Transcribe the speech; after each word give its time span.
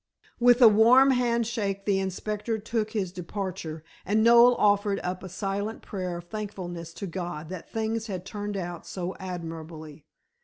With 0.39 0.63
a 0.63 0.67
warm 0.67 1.11
hand 1.11 1.45
shake 1.45 1.85
the 1.85 1.99
inspector 1.99 2.57
took 2.57 2.89
his 2.93 3.11
departure 3.11 3.83
and 4.03 4.23
Noel 4.23 4.55
offered 4.55 4.99
up 5.03 5.21
a 5.21 5.29
silent 5.29 5.83
prayer 5.83 6.17
of 6.17 6.23
thankfulness 6.23 6.91
to 6.95 7.05
God 7.05 7.49
that 7.49 7.69
things 7.69 8.07
had 8.07 8.25
turned 8.25 8.57
out 8.57 8.87
so 8.87 9.15
admirably. 9.19 10.07